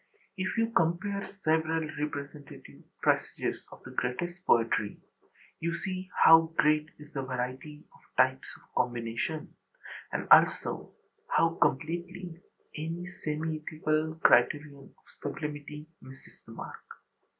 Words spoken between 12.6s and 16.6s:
any semi ethical criterion of âsublimityâ misses the